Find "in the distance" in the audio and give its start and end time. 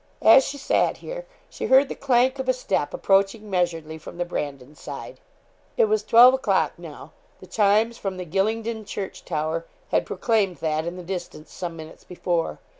10.87-11.53